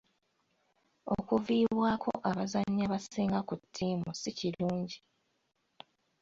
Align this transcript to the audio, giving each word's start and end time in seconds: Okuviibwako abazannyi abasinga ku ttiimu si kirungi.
Okuviibwako 1.17 2.11
abazannyi 2.29 2.81
abasinga 2.87 3.39
ku 3.47 3.53
ttiimu 3.61 4.09
si 4.21 4.31
kirungi. 4.37 4.97